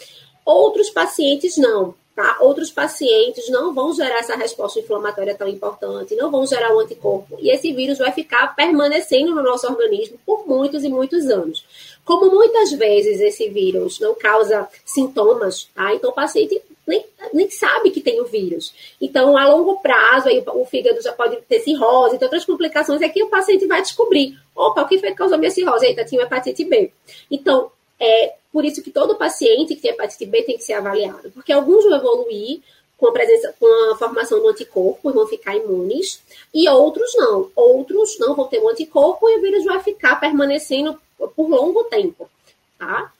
Outros 0.46 0.90
pacientes 0.90 1.58
não, 1.58 1.96
tá? 2.14 2.38
Outros 2.42 2.70
pacientes 2.70 3.50
não 3.50 3.74
vão 3.74 3.94
gerar 3.94 4.20
essa 4.20 4.36
resposta 4.36 4.80
inflamatória 4.80 5.34
tão 5.36 5.48
importante, 5.48 6.16
não 6.16 6.30
vão 6.30 6.46
gerar 6.46 6.76
um 6.76 6.80
anticorpo. 6.80 7.38
E 7.40 7.50
esse 7.50 7.72
vírus 7.72 7.98
vai 7.98 8.12
ficar 8.12 8.54
permanecendo 8.56 9.34
no 9.34 9.42
nosso 9.42 9.66
organismo 9.66 10.20
por 10.26 10.46
muitos 10.46 10.84
e 10.84 10.90
muitos 10.90 11.28
anos. 11.28 11.64
Como 12.10 12.32
muitas 12.32 12.72
vezes 12.72 13.22
esse 13.22 13.50
vírus 13.50 14.00
não 14.00 14.16
causa 14.16 14.68
sintomas, 14.84 15.70
tá? 15.76 15.94
Então 15.94 16.10
o 16.10 16.14
paciente 16.14 16.60
nem, 16.88 17.06
nem 17.32 17.48
sabe 17.52 17.92
que 17.92 18.02
tem 18.02 18.20
o 18.20 18.26
vírus. 18.26 18.74
Então, 19.00 19.38
a 19.38 19.48
longo 19.48 19.80
prazo, 19.80 20.28
aí 20.28 20.44
o, 20.44 20.66
fígado 20.66 21.00
já 21.04 21.14
pode 21.14 21.36
ter 21.42 21.60
cirrose, 21.60 22.16
então 22.16 22.26
outras 22.26 22.46
complicações, 22.46 23.04
é 23.04 23.10
que 23.10 23.22
o 23.22 23.30
paciente 23.30 23.68
vai 23.68 23.84
descobrir, 23.84 24.40
opa, 24.56 24.82
o 24.82 24.88
que 24.88 24.98
foi 24.98 25.12
que 25.12 25.18
causou 25.18 25.38
minha 25.38 25.52
cirrose? 25.52 25.86
Eita, 25.86 26.04
tinha 26.04 26.24
hepatite 26.24 26.66
B. 26.66 26.92
Então, 27.30 27.72
é 28.00 28.34
por 28.52 28.66
isso 28.66 28.82
que 28.82 28.90
todo 28.90 29.14
paciente 29.14 29.76
que 29.76 29.82
tem 29.82 29.92
hepatite 29.92 30.26
B 30.26 30.42
tem 30.42 30.58
que 30.58 30.64
ser 30.64 30.74
avaliado, 30.74 31.30
porque 31.30 31.54
alguns 31.54 31.84
vão 31.84 31.96
evoluir 31.96 32.62
com 32.98 33.08
a 33.08 33.12
presença, 33.12 33.54
com 33.60 33.92
a 33.92 33.98
formação 33.98 34.40
do 34.40 34.48
anticorpo 34.48 35.12
e 35.12 35.14
vão 35.14 35.28
ficar 35.28 35.56
imunes, 35.56 36.24
e 36.52 36.68
outros 36.68 37.14
não. 37.16 37.52
Outros 37.56 38.18
não 38.18 38.36
vão 38.36 38.48
ter 38.48 38.60
um 38.60 38.68
anticorpo 38.68 39.30
e 39.30 39.38
o 39.38 39.42
vírus 39.42 39.64
vai 39.64 39.80
ficar 39.84 40.20
permanecendo 40.20 41.00
por 41.28 41.50
longo 41.50 41.84
tempo, 41.86 42.30
tá? 42.78 43.12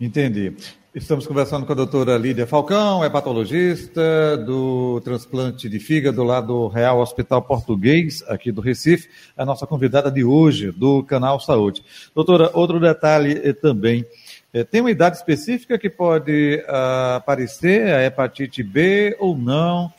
Entendi. 0.00 0.54
Estamos 0.92 1.24
conversando 1.24 1.64
com 1.64 1.72
a 1.72 1.76
doutora 1.76 2.18
Lídia 2.18 2.48
Falcão, 2.48 3.04
hepatologista 3.04 4.36
do 4.38 5.00
transplante 5.04 5.68
de 5.68 5.78
fígado 5.78 6.24
lá 6.24 6.40
do 6.40 6.66
Real 6.66 6.98
Hospital 6.98 7.42
Português, 7.42 8.24
aqui 8.26 8.50
do 8.50 8.60
Recife, 8.60 9.08
a 9.36 9.44
nossa 9.44 9.68
convidada 9.68 10.10
de 10.10 10.24
hoje, 10.24 10.72
do 10.72 11.04
Canal 11.04 11.38
Saúde. 11.38 11.84
Doutora, 12.12 12.50
outro 12.54 12.80
detalhe 12.80 13.40
eh, 13.44 13.52
também, 13.52 14.04
eh, 14.52 14.64
tem 14.64 14.80
uma 14.80 14.90
idade 14.90 15.16
específica 15.16 15.78
que 15.78 15.88
pode 15.88 16.56
uh, 16.68 17.14
aparecer 17.14 17.94
a 17.94 18.04
hepatite 18.04 18.60
B 18.64 19.16
ou 19.20 19.38
não? 19.38 19.92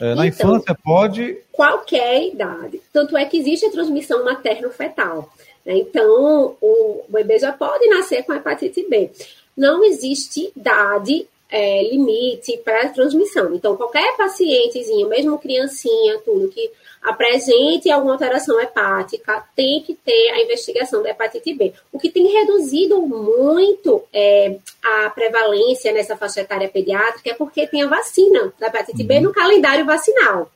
Eh, 0.00 0.14
na 0.14 0.26
então, 0.26 0.56
infância 0.56 0.76
pode? 0.82 1.38
Qualquer 1.52 2.28
idade. 2.28 2.80
Tanto 2.92 3.16
é 3.16 3.24
que 3.24 3.38
existe 3.38 3.66
a 3.66 3.70
transmissão 3.70 4.24
materno-fetal. 4.24 5.32
Né? 5.64 5.78
Então, 5.78 6.56
o 6.60 7.04
bebê 7.08 7.38
já 7.38 7.52
pode 7.52 7.86
nascer 7.88 8.22
com 8.24 8.34
hepatite 8.34 8.86
B 8.88 9.10
não 9.56 9.84
existe 9.84 10.52
idade 10.56 11.26
é, 11.50 11.82
limite 11.84 12.56
para 12.64 12.88
transmissão. 12.88 13.54
Então, 13.54 13.76
qualquer 13.76 14.16
pacientezinho, 14.16 15.08
mesmo 15.08 15.38
criancinha, 15.38 16.18
tudo 16.24 16.48
que 16.48 16.70
apresente 17.02 17.90
alguma 17.90 18.14
alteração 18.14 18.60
hepática, 18.60 19.44
tem 19.54 19.80
que 19.82 19.94
ter 19.94 20.30
a 20.30 20.42
investigação 20.42 21.02
da 21.02 21.10
hepatite 21.10 21.54
B. 21.54 21.72
O 21.92 21.98
que 21.98 22.10
tem 22.10 22.26
reduzido 22.26 23.00
muito 23.02 24.02
é, 24.12 24.56
a 24.84 25.08
prevalência 25.08 25.92
nessa 25.92 26.14
faixa 26.14 26.42
etária 26.42 26.68
pediátrica 26.68 27.30
é 27.30 27.34
porque 27.34 27.66
tem 27.66 27.82
a 27.82 27.88
vacina 27.88 28.52
da 28.60 28.66
hepatite. 28.66 29.02
B 29.02 29.18
no 29.20 29.32
calendário 29.32 29.86
vacinal. 29.86 30.50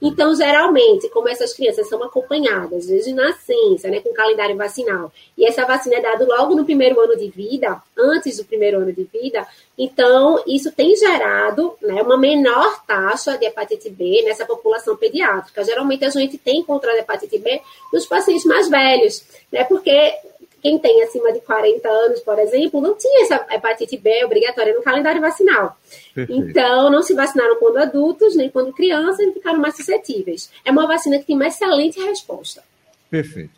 Então, 0.00 0.34
geralmente, 0.34 1.08
como 1.10 1.28
essas 1.28 1.52
crianças 1.52 1.88
são 1.88 2.02
acompanhadas 2.02 2.86
desde 2.86 3.12
nascença, 3.12 3.88
né, 3.88 4.00
com 4.00 4.12
calendário 4.12 4.56
vacinal, 4.56 5.12
e 5.36 5.46
essa 5.46 5.64
vacina 5.64 5.96
é 5.96 6.00
dada 6.00 6.24
logo 6.24 6.54
no 6.54 6.64
primeiro 6.64 6.98
ano 7.00 7.16
de 7.16 7.28
vida, 7.28 7.80
antes 7.96 8.38
do 8.38 8.44
primeiro 8.44 8.78
ano 8.78 8.92
de 8.92 9.04
vida, 9.04 9.46
então 9.76 10.42
isso 10.46 10.72
tem 10.72 10.96
gerado 10.96 11.74
né, 11.82 12.00
uma 12.02 12.16
menor 12.16 12.84
taxa 12.86 13.36
de 13.36 13.46
hepatite 13.46 13.90
B 13.90 14.22
nessa 14.24 14.46
população 14.46 14.96
pediátrica. 14.96 15.64
Geralmente 15.64 16.04
a 16.04 16.10
gente 16.10 16.38
tem 16.38 16.60
encontrado 16.60 16.96
hepatite 16.96 17.38
B 17.38 17.60
nos 17.92 18.06
pacientes 18.06 18.44
mais 18.46 18.68
velhos, 18.68 19.22
né, 19.52 19.64
porque 19.64 20.14
quem 20.62 20.78
tem 20.78 21.02
acima 21.02 21.32
de 21.32 21.40
40 21.40 21.88
anos, 21.88 22.20
por 22.20 22.38
exemplo, 22.38 22.80
não 22.80 22.96
tinha 22.96 23.24
essa 23.24 23.46
hepatite 23.50 23.96
B 23.96 24.24
obrigatória 24.24 24.74
no 24.74 24.82
calendário 24.82 25.20
vacinal. 25.20 25.76
Perfeito. 26.14 26.48
Então, 26.48 26.90
não 26.90 27.02
se 27.02 27.14
vacinaram 27.14 27.58
quando 27.58 27.78
adultos, 27.78 28.34
nem 28.34 28.50
quando 28.50 28.72
crianças, 28.72 29.20
e 29.20 29.32
ficaram 29.32 29.60
mais 29.60 29.76
suscetíveis. 29.76 30.50
É 30.64 30.70
uma 30.70 30.86
vacina 30.86 31.18
que 31.18 31.26
tem 31.26 31.36
uma 31.36 31.46
excelente 31.46 32.00
resposta. 32.00 32.62
Perfeito. 33.10 33.50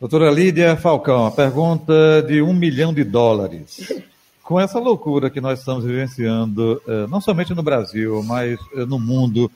Doutora 0.00 0.30
Lídia 0.30 0.76
Falcão, 0.76 1.26
a 1.26 1.30
pergunta 1.30 2.22
de 2.26 2.42
um 2.42 2.52
milhão 2.52 2.92
de 2.92 3.04
dólares. 3.04 3.92
Com 4.42 4.60
essa 4.60 4.78
loucura 4.78 5.28
que 5.28 5.40
nós 5.40 5.58
estamos 5.58 5.84
vivenciando, 5.84 6.80
eh, 6.86 7.06
não 7.08 7.20
somente 7.20 7.52
no 7.52 7.64
Brasil, 7.64 8.22
mas 8.22 8.56
eh, 8.76 8.86
no 8.86 8.96
mundo, 8.96 9.50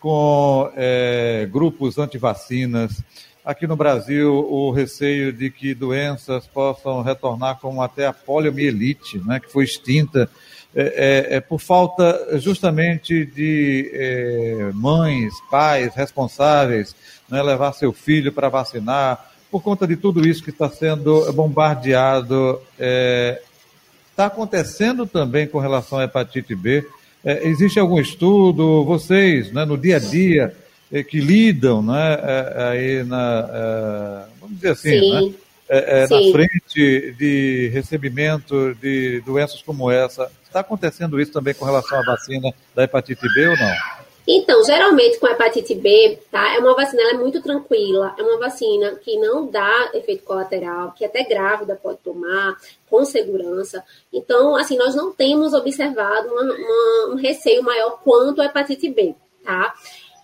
com 0.00 0.68
é, 0.74 1.48
grupos 1.48 1.96
anti-vacinas, 1.96 3.00
aqui 3.44 3.66
no 3.66 3.76
Brasil 3.76 4.32
o 4.32 4.70
receio 4.70 5.32
de 5.32 5.50
que 5.50 5.74
doenças 5.74 6.46
possam 6.46 7.02
retornar 7.02 7.58
como 7.58 7.82
até 7.82 8.06
a 8.06 8.12
poliomielite, 8.12 9.18
né, 9.26 9.40
que 9.40 9.50
foi 9.50 9.64
extinta 9.64 10.28
é, 10.74 11.34
é, 11.34 11.36
é 11.36 11.40
por 11.40 11.58
falta 11.58 12.38
justamente 12.38 13.26
de 13.26 13.90
é, 13.92 14.70
mães, 14.72 15.34
pais 15.50 15.94
responsáveis 15.94 16.94
né, 17.28 17.42
levar 17.42 17.72
seu 17.72 17.92
filho 17.92 18.32
para 18.32 18.48
vacinar, 18.48 19.32
por 19.50 19.62
conta 19.62 19.86
de 19.86 19.96
tudo 19.96 20.26
isso 20.26 20.42
que 20.42 20.50
está 20.50 20.70
sendo 20.70 21.30
bombardeado. 21.32 22.58
Está 22.72 24.24
é, 24.24 24.26
acontecendo 24.26 25.06
também 25.06 25.46
com 25.46 25.58
relação 25.58 25.98
à 25.98 26.04
hepatite 26.04 26.54
B. 26.54 26.86
É, 27.22 27.46
existe 27.46 27.78
algum 27.78 28.00
estudo, 28.00 28.84
vocês, 28.84 29.52
né, 29.52 29.64
no 29.66 29.76
dia 29.76 29.96
a 29.96 29.98
dia, 29.98 30.56
que 31.00 31.20
lidam 31.20 31.82
né, 31.82 32.18
é, 32.20 32.62
aí 32.64 33.04
na, 33.04 33.48
é, 33.52 34.40
vamos 34.40 34.56
dizer 34.56 34.70
assim, 34.70 35.10
né, 35.10 35.34
é, 35.68 36.00
na 36.02 36.32
frente 36.32 37.12
de 37.12 37.70
recebimento 37.72 38.74
de 38.74 39.20
doenças 39.20 39.62
como 39.62 39.90
essa. 39.90 40.30
Está 40.44 40.60
acontecendo 40.60 41.18
isso 41.20 41.32
também 41.32 41.54
com 41.54 41.64
relação 41.64 41.98
à 41.98 42.02
vacina 42.02 42.52
da 42.74 42.84
hepatite 42.84 43.26
B 43.32 43.48
ou 43.48 43.56
não? 43.56 44.02
Então, 44.26 44.62
geralmente 44.64 45.18
com 45.18 45.26
a 45.26 45.32
hepatite 45.32 45.74
B, 45.74 46.18
tá? 46.30 46.54
É 46.54 46.58
uma 46.58 46.76
vacina 46.76 47.02
é 47.10 47.14
muito 47.14 47.42
tranquila, 47.42 48.14
é 48.16 48.22
uma 48.22 48.38
vacina 48.38 48.94
que 48.96 49.18
não 49.18 49.46
dá 49.46 49.90
efeito 49.94 50.22
colateral, 50.22 50.92
que 50.92 51.04
até 51.04 51.24
grávida 51.24 51.74
pode 51.74 51.98
tomar 51.98 52.56
com 52.88 53.04
segurança. 53.04 53.82
Então, 54.12 54.54
assim, 54.54 54.76
nós 54.76 54.94
não 54.94 55.12
temos 55.12 55.52
observado 55.54 56.28
uma, 56.28 56.42
uma, 56.42 57.14
um 57.14 57.16
receio 57.16 57.64
maior 57.64 58.00
quanto 58.04 58.40
a 58.40 58.46
hepatite 58.46 58.90
B, 58.90 59.14
tá? 59.42 59.74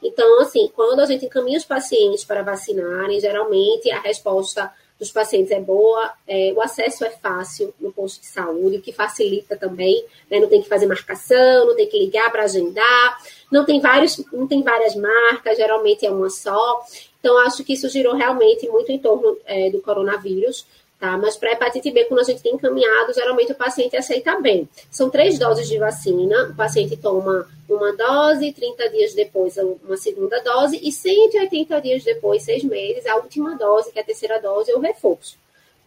Então, 0.03 0.41
assim, 0.41 0.71
quando 0.75 1.01
a 1.01 1.07
gente 1.07 1.27
encaminha 1.27 1.59
os 1.59 1.65
pacientes 1.65 2.25
para 2.25 2.43
vacinarem, 2.43 3.21
geralmente 3.21 3.91
a 3.91 4.01
resposta 4.01 4.73
dos 4.99 5.13
pacientes 5.13 5.53
é 5.53 5.61
boa, 5.61 6.13
é, 6.27 6.53
o 6.55 6.61
acesso 6.61 7.05
é 7.05 7.11
fácil 7.11 7.73
no 7.79 7.93
posto 7.93 8.21
de 8.21 8.27
saúde, 8.27 8.79
o 8.79 8.83
que 8.83 8.93
facilita 8.93 9.57
também, 9.57 10.05
né, 10.29 10.41
não 10.41 10.49
tem 10.49 10.61
que 10.61 10.69
fazer 10.69 10.87
marcação, 10.87 11.67
não 11.67 11.77
tem 11.77 11.87
que 11.87 11.99
ligar 11.99 12.33
para 12.33 12.43
agendar, 12.43 13.19
não 13.51 13.65
tem, 13.65 13.81
vários, 13.81 14.21
não 14.33 14.49
tem 14.49 14.63
várias 14.63 14.97
marcas, 14.97 15.57
geralmente 15.57 16.05
é 16.05 16.11
uma 16.11 16.29
só. 16.29 16.85
Então, 17.21 17.39
acho 17.39 17.65
que 17.65 17.75
isso 17.75 17.89
girou 17.89 18.15
realmente 18.15 18.69
muito 18.69 18.91
em 18.91 18.99
torno 18.99 19.39
é, 19.45 19.71
do 19.71 19.81
coronavírus. 19.81 20.67
Tá? 20.99 21.17
Mas 21.17 21.37
para 21.37 21.53
hepatite 21.53 21.93
B, 21.93 22.05
quando 22.07 22.21
a 22.21 22.25
gente 22.25 22.43
tem 22.43 22.55
encaminhado, 22.55 23.15
geralmente 23.15 23.53
o 23.53 23.55
paciente 23.55 23.97
aceita 23.97 24.41
bem. 24.41 24.69
São 24.91 25.09
três 25.09 25.39
doses 25.39 25.69
de 25.69 25.79
vacina, 25.79 26.49
o 26.51 26.57
paciente 26.57 26.97
toma 26.97 27.47
uma 27.69 27.93
dose, 27.93 28.53
30 28.53 28.89
dias 28.89 29.15
depois 29.15 29.57
uma 29.59 29.97
segunda 29.97 30.43
dose 30.43 30.81
e 30.83 30.91
180 30.91 31.81
dias 31.81 32.03
depois, 32.03 32.43
seis 32.43 32.65
meses, 32.65 33.07
a 33.07 33.15
última 33.15 33.55
dose, 33.57 33.93
que 33.93 33.99
é 33.99 34.03
a 34.03 34.05
terceira 34.05 34.41
dose, 34.41 34.73
é 34.73 34.77
o 34.77 34.81
reforço. 34.81 35.37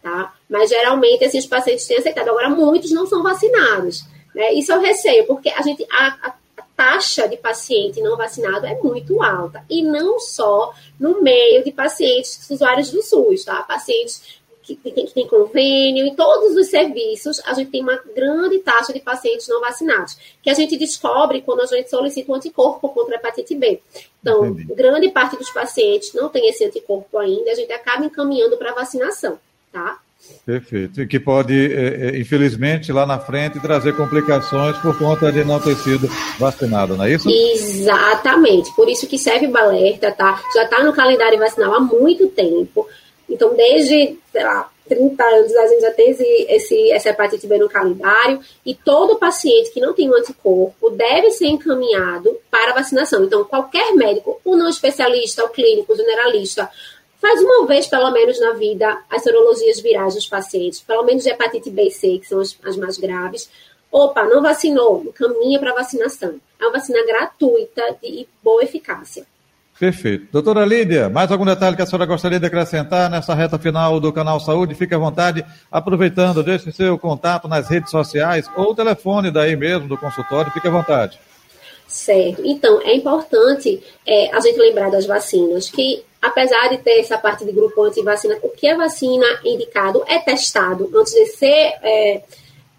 Tá? 0.02 0.34
Mas 0.48 0.70
geralmente 0.70 1.24
esses 1.24 1.44
pacientes 1.44 1.86
têm 1.86 1.98
aceitado. 1.98 2.30
Agora, 2.30 2.48
muitos 2.48 2.90
não 2.90 3.06
são 3.06 3.22
vacinados. 3.22 4.04
Né? 4.34 4.54
Isso 4.54 4.72
é 4.72 4.78
o 4.78 4.80
receio, 4.80 5.26
porque 5.26 5.50
a 5.50 5.60
gente. 5.60 5.86
A, 5.90 6.28
a, 6.28 6.34
taxa 6.74 7.28
de 7.28 7.36
paciente 7.36 8.00
não 8.00 8.16
vacinado 8.16 8.66
é 8.66 8.74
muito 8.82 9.22
alta. 9.22 9.64
E 9.68 9.82
não 9.82 10.18
só 10.18 10.72
no 10.98 11.22
meio 11.22 11.62
de 11.62 11.70
pacientes 11.70 12.48
usuários 12.50 12.90
do 12.90 13.02
SUS, 13.02 13.44
tá? 13.44 13.62
Pacientes 13.62 14.41
que 14.76 14.90
tem, 14.90 15.06
que 15.06 15.14
tem 15.14 15.26
convênio, 15.26 16.06
em 16.06 16.14
todos 16.14 16.56
os 16.56 16.68
serviços, 16.68 17.40
a 17.44 17.54
gente 17.54 17.70
tem 17.70 17.82
uma 17.82 18.00
grande 18.14 18.58
taxa 18.58 18.92
de 18.92 19.00
pacientes 19.00 19.48
não 19.48 19.60
vacinados, 19.60 20.16
que 20.42 20.50
a 20.50 20.54
gente 20.54 20.76
descobre 20.76 21.42
quando 21.42 21.60
a 21.60 21.66
gente 21.66 21.90
solicita 21.90 22.30
um 22.32 22.34
anticorpo 22.34 22.88
contra 22.88 23.16
a 23.16 23.18
hepatite 23.18 23.54
B. 23.54 23.80
Então, 24.20 24.46
Entendi. 24.46 24.74
grande 24.74 25.08
parte 25.10 25.36
dos 25.36 25.50
pacientes 25.50 26.12
não 26.14 26.28
tem 26.28 26.48
esse 26.48 26.64
anticorpo 26.64 27.18
ainda, 27.18 27.50
a 27.50 27.54
gente 27.54 27.72
acaba 27.72 28.04
encaminhando 28.04 28.56
para 28.56 28.72
vacinação, 28.72 29.38
tá? 29.72 29.98
Perfeito. 30.46 31.02
E 31.02 31.06
que 31.06 31.18
pode, 31.18 31.54
é, 31.54 32.10
é, 32.10 32.18
infelizmente, 32.18 32.92
lá 32.92 33.04
na 33.04 33.18
frente 33.18 33.60
trazer 33.60 33.96
complicações 33.96 34.76
por 34.78 34.96
conta 34.96 35.32
de 35.32 35.44
não 35.44 35.60
ter 35.60 35.76
sido 35.76 36.08
vacinado, 36.38 36.96
não 36.96 37.04
é 37.04 37.12
isso? 37.12 37.28
Exatamente. 37.28 38.74
Por 38.74 38.88
isso 38.88 39.06
que 39.06 39.18
serve 39.18 39.46
o 39.46 39.56
alerta, 39.56 40.12
tá? 40.12 40.40
Já 40.54 40.64
está 40.64 40.82
no 40.82 40.92
calendário 40.92 41.38
vacinal 41.38 41.74
há 41.74 41.80
muito 41.80 42.28
tempo. 42.28 42.88
Então, 43.32 43.54
desde, 43.54 44.18
sei 44.30 44.44
lá, 44.44 44.70
30 44.88 45.24
anos, 45.24 45.56
a 45.56 45.66
gente 45.68 45.80
já 45.80 45.90
tem 45.90 46.10
esse, 46.10 46.46
esse, 46.48 46.90
essa 46.92 47.08
hepatite 47.08 47.46
B 47.46 47.56
no 47.56 47.68
calendário, 47.68 48.40
e 48.64 48.74
todo 48.74 49.18
paciente 49.18 49.70
que 49.70 49.80
não 49.80 49.94
tem 49.94 50.10
um 50.10 50.14
anticorpo 50.14 50.90
deve 50.90 51.30
ser 51.30 51.46
encaminhado 51.46 52.38
para 52.50 52.74
vacinação. 52.74 53.24
Então, 53.24 53.44
qualquer 53.44 53.94
médico, 53.94 54.40
o 54.44 54.54
não 54.54 54.68
especialista, 54.68 55.44
o 55.44 55.48
clínico, 55.48 55.92
o 55.92 55.96
generalista, 55.96 56.68
faz 57.20 57.40
uma 57.40 57.66
vez, 57.66 57.86
pelo 57.86 58.10
menos, 58.10 58.38
na 58.38 58.52
vida, 58.52 59.02
as 59.08 59.22
sorologias 59.22 59.80
virais 59.80 60.14
dos 60.14 60.26
pacientes, 60.26 60.80
pelo 60.80 61.04
menos 61.04 61.22
de 61.22 61.30
hepatite 61.30 61.70
B 61.70 61.84
e 61.84 61.90
C, 61.90 62.18
que 62.18 62.26
são 62.26 62.40
as, 62.40 62.58
as 62.64 62.76
mais 62.76 62.98
graves. 62.98 63.48
Opa, 63.90 64.24
não 64.24 64.42
vacinou, 64.42 65.12
caminha 65.14 65.58
para 65.58 65.74
vacinação. 65.74 66.38
É 66.60 66.64
uma 66.64 66.72
vacina 66.72 67.04
gratuita 67.06 67.96
e 68.02 68.26
boa 68.42 68.62
eficácia. 68.62 69.26
Perfeito. 69.82 70.28
Doutora 70.30 70.64
Lídia, 70.64 71.08
mais 71.08 71.32
algum 71.32 71.44
detalhe 71.44 71.74
que 71.74 71.82
a 71.82 71.86
senhora 71.86 72.06
gostaria 72.06 72.38
de 72.38 72.46
acrescentar 72.46 73.10
nessa 73.10 73.34
reta 73.34 73.58
final 73.58 73.98
do 73.98 74.12
canal 74.12 74.38
Saúde? 74.38 74.76
Fique 74.76 74.94
à 74.94 74.98
vontade, 74.98 75.44
aproveitando, 75.72 76.40
deixe 76.40 76.70
seu 76.70 76.96
contato 76.96 77.48
nas 77.48 77.68
redes 77.68 77.90
sociais 77.90 78.48
ou 78.56 78.70
o 78.70 78.74
telefone 78.76 79.32
daí 79.32 79.56
mesmo 79.56 79.88
do 79.88 79.98
consultório, 79.98 80.52
fique 80.52 80.68
à 80.68 80.70
vontade. 80.70 81.18
Certo. 81.88 82.42
Então, 82.44 82.80
é 82.82 82.94
importante 82.94 83.82
é, 84.06 84.32
a 84.32 84.38
gente 84.38 84.56
lembrar 84.56 84.88
das 84.88 85.04
vacinas, 85.04 85.68
que 85.68 86.04
apesar 86.22 86.68
de 86.68 86.78
ter 86.78 87.00
essa 87.00 87.18
parte 87.18 87.44
de 87.44 87.50
grupo 87.50 87.82
anti-vacina, 87.82 88.38
o 88.40 88.50
que 88.50 88.68
é 88.68 88.76
vacina 88.76 89.26
indicado 89.44 90.04
é 90.06 90.20
testado 90.20 90.92
antes 90.94 91.12
de 91.12 91.26
ser. 91.26 91.74
É, 91.82 92.22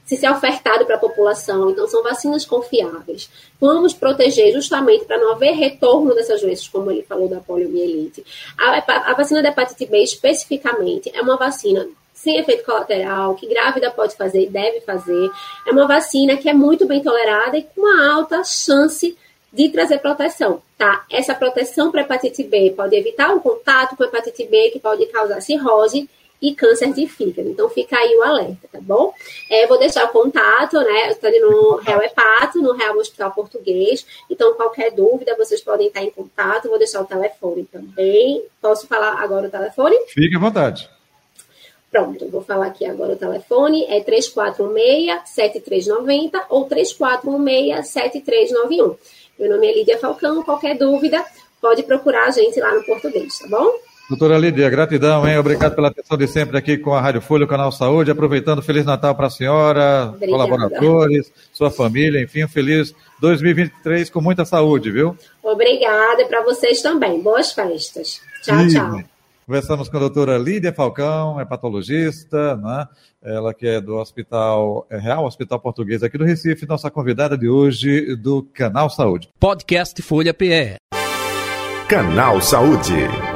se 0.06 0.18
ser 0.18 0.30
ofertado 0.30 0.86
para 0.86 0.96
a 0.96 1.00
população. 1.00 1.70
Então, 1.70 1.88
são 1.88 2.04
vacinas 2.04 2.46
confiáveis. 2.46 3.30
Vamos 3.60 3.94
proteger 3.94 4.52
justamente 4.52 5.06
para 5.06 5.18
não 5.18 5.34
haver 5.34 5.54
retorno 5.54 6.14
dessas 6.14 6.42
doenças, 6.42 6.68
como 6.68 6.92
ele 6.92 7.04
falou 7.04 7.28
da 7.28 7.40
poliomielite. 7.40 8.26
A, 8.58 9.12
a 9.12 9.14
vacina 9.14 9.42
da 9.42 9.50
hepatite 9.50 9.86
B, 9.86 10.04
especificamente, 10.04 11.12
é 11.14 11.22
uma 11.22 11.38
vacina 11.38 11.88
sem 12.14 12.38
efeito 12.38 12.64
colateral, 12.64 13.36
que 13.36 13.48
grávida 13.48 13.92
pode 13.92 14.16
fazer 14.16 14.44
e 14.44 14.50
deve 14.50 14.82
fazer. 14.82 15.30
É 15.68 15.72
uma 15.72 15.88
vacina 15.88 16.38
que 16.38 16.48
é 16.48 16.54
muito 16.54 16.86
bem 16.86 17.02
tolerada 17.02 17.58
e 17.58 17.64
com 17.64 17.82
uma 17.82 18.14
alta 18.14 18.44
chance 18.44 19.18
de 19.52 19.70
trazer 19.70 20.00
proteção, 20.00 20.62
tá? 20.78 21.06
Essa 21.12 21.36
proteção 21.36 21.92
para 21.92 22.02
hepatite 22.02 22.44
B 22.44 22.74
pode 22.76 22.96
evitar 22.96 23.36
o 23.36 23.40
contato 23.40 23.96
com 23.96 24.04
hepatite 24.04 24.46
B, 24.46 24.70
que 24.72 24.80
pode 24.80 25.06
causar 25.08 25.42
cirrose, 25.42 26.10
e 26.44 26.54
câncer 26.54 26.94
de 26.94 27.08
fígado. 27.08 27.50
Então 27.50 27.68
fica 27.70 27.98
aí 27.98 28.16
o 28.18 28.24
alerta, 28.24 28.68
tá 28.70 28.82
bom? 28.82 29.14
É, 29.50 29.66
vou 29.66 29.80
deixar 29.80 30.04
o 30.04 30.10
contato, 30.10 30.78
né? 30.82 31.12
Estou 31.12 31.30
ali 31.30 31.40
no 31.40 31.78
Real 31.78 32.04
Hepato, 32.04 32.62
no 32.62 32.74
Real 32.74 32.98
Hospital 32.98 33.32
Português. 33.32 34.06
Então, 34.30 34.54
qualquer 34.54 34.92
dúvida, 34.92 35.38
vocês 35.38 35.62
podem 35.62 35.88
estar 35.88 36.04
em 36.04 36.10
contato. 36.10 36.68
Vou 36.68 36.78
deixar 36.78 37.00
o 37.00 37.06
telefone 37.06 37.64
também. 37.72 38.44
Posso 38.62 38.86
falar 38.88 39.24
agora 39.24 39.48
o 39.48 39.50
telefone? 39.50 39.96
Fique 40.10 40.36
à 40.36 40.40
vontade. 40.40 40.90
Pronto, 41.90 42.28
vou 42.28 42.42
falar 42.42 42.66
aqui 42.68 42.86
agora 42.86 43.14
o 43.14 43.18
telefone, 43.18 43.86
é 43.86 44.04
3416-7390 44.04 46.42
ou 46.50 46.68
3416-7391. 46.68 48.98
Meu 49.40 49.50
nome 49.50 49.68
é 49.68 49.74
Lídia 49.74 49.98
Falcão, 50.00 50.44
qualquer 50.44 50.76
dúvida, 50.76 51.24
pode 51.62 51.84
procurar 51.84 52.26
a 52.26 52.32
gente 52.32 52.60
lá 52.60 52.74
no 52.74 52.84
português, 52.84 53.38
tá 53.38 53.48
bom? 53.48 53.72
Doutora 54.10 54.38
Lídia, 54.38 54.70
gratidão, 54.70 55.28
hein? 55.28 55.38
Obrigado 55.38 55.74
pela 55.76 55.88
atenção 55.88 56.18
de 56.18 56.28
sempre 56.28 56.58
aqui 56.58 56.78
com 56.78 56.94
a 56.94 57.00
Rádio 57.00 57.22
Folha, 57.22 57.46
o 57.46 57.48
Canal 57.48 57.72
Saúde. 57.72 58.12
Aproveitando, 58.12 58.62
Feliz 58.62 58.86
Natal 58.86 59.16
para 59.16 59.28
a 59.28 59.30
senhora, 59.30 60.12
Obrigada. 60.14 60.32
colaboradores, 60.32 61.32
sua 61.54 61.72
família, 61.72 62.22
enfim, 62.22 62.44
um 62.44 62.48
feliz 62.48 62.94
2023 63.22 64.10
com 64.10 64.22
muita 64.22 64.44
saúde, 64.44 64.92
viu? 64.92 65.18
Obrigada 65.42 66.26
para 66.26 66.44
vocês 66.44 66.82
também. 66.82 67.22
Boas 67.22 67.54
festas. 67.54 68.22
Tchau, 68.44 68.60
Sim. 68.60 68.68
tchau. 68.70 69.04
Conversamos 69.46 69.90
com 69.90 69.98
a 69.98 70.00
doutora 70.02 70.38
Lídia 70.38 70.72
Falcão, 70.72 71.40
é 71.40 71.46
patologista, 71.46 72.56
né? 72.58 72.88
ela 73.24 73.54
que 73.54 73.68
é 73.68 73.80
do 73.80 73.96
Hospital 73.96 74.86
é 74.90 74.98
Real, 74.98 75.26
Hospital 75.26 75.60
Português 75.60 76.04
aqui 76.04 76.18
do 76.18 76.26
Recife, 76.26 76.68
nossa 76.68 76.92
convidada 76.92 77.38
de 77.38 77.48
hoje 77.48 78.16
do 78.18 78.44
Canal 78.54 78.90
Saúde. 78.90 79.30
Podcast 79.40 80.02
Folha 80.02 80.34
PE. 80.34 80.76
Canal 81.88 82.42
Saúde. 82.42 83.33